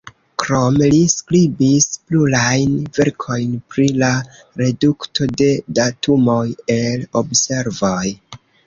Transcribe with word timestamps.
Krome, 0.43 0.85
li 0.93 1.01
skribis 1.13 1.85
plurajn 2.07 2.73
verkojn 2.97 3.53
pri 3.75 3.87
la 4.05 4.11
redukto 4.65 5.31
de 5.43 5.53
datumoj 5.83 6.45
el 6.83 7.11
observoj. 7.25 8.05